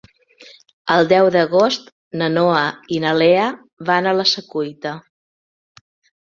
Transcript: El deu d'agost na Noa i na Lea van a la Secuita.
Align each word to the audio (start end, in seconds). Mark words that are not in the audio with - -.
El 0.93 1.09
deu 1.09 1.27
d'agost 1.35 1.91
na 2.21 2.29
Noa 2.37 2.63
i 2.97 2.99
na 3.05 3.11
Lea 3.19 3.45
van 3.91 4.09
a 4.09 4.15
la 4.21 4.27
Secuita. 4.33 4.97